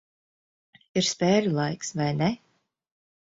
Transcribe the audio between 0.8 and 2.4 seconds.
Ir spēļu laiks, vai ne?